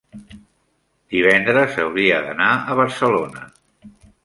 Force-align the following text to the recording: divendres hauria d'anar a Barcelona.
divendres 1.15 1.77
hauria 1.85 2.23
d'anar 2.25 2.49
a 2.57 2.81
Barcelona. 2.83 3.49